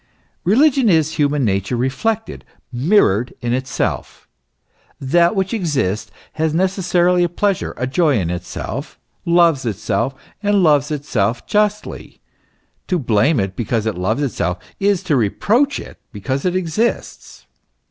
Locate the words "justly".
11.45-12.19